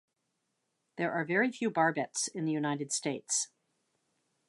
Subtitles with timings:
[0.95, 3.49] There are very few barbets in the United States.